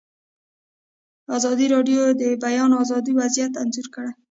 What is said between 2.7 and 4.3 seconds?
آزادي وضعیت انځور کړی.